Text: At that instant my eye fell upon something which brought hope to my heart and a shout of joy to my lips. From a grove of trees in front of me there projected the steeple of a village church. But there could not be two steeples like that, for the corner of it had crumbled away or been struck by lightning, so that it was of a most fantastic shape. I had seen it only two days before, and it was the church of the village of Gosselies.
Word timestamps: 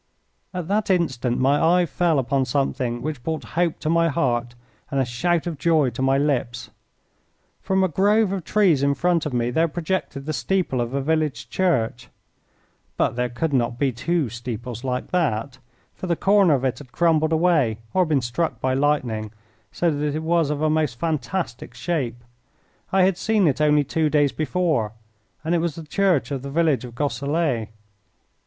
At 0.51 0.67
that 0.67 0.89
instant 0.89 1.37
my 1.37 1.61
eye 1.81 1.85
fell 1.85 2.17
upon 2.17 2.45
something 2.45 3.03
which 3.03 3.21
brought 3.21 3.43
hope 3.53 3.77
to 3.81 3.87
my 3.87 4.09
heart 4.09 4.55
and 4.89 4.99
a 4.99 5.05
shout 5.05 5.45
of 5.45 5.59
joy 5.59 5.91
to 5.91 6.01
my 6.01 6.17
lips. 6.17 6.71
From 7.61 7.83
a 7.83 7.87
grove 7.87 8.31
of 8.31 8.43
trees 8.43 8.81
in 8.81 8.95
front 8.95 9.27
of 9.27 9.31
me 9.31 9.51
there 9.51 9.67
projected 9.67 10.25
the 10.25 10.33
steeple 10.33 10.81
of 10.81 10.95
a 10.95 11.03
village 11.03 11.51
church. 11.51 12.09
But 12.97 13.15
there 13.15 13.29
could 13.29 13.53
not 13.53 13.77
be 13.77 13.91
two 13.91 14.27
steeples 14.29 14.83
like 14.83 15.11
that, 15.11 15.59
for 15.93 16.07
the 16.07 16.15
corner 16.15 16.55
of 16.55 16.65
it 16.65 16.79
had 16.79 16.91
crumbled 16.91 17.31
away 17.31 17.77
or 17.93 18.03
been 18.03 18.21
struck 18.21 18.59
by 18.59 18.73
lightning, 18.73 19.29
so 19.71 19.91
that 19.91 20.15
it 20.15 20.23
was 20.23 20.49
of 20.49 20.63
a 20.63 20.67
most 20.71 20.97
fantastic 20.97 21.75
shape. 21.75 22.23
I 22.91 23.03
had 23.03 23.19
seen 23.19 23.47
it 23.47 23.61
only 23.61 23.83
two 23.83 24.09
days 24.09 24.31
before, 24.31 24.93
and 25.43 25.53
it 25.53 25.59
was 25.59 25.75
the 25.75 25.83
church 25.83 26.31
of 26.31 26.41
the 26.41 26.49
village 26.49 26.83
of 26.85 26.95
Gosselies. 26.95 27.67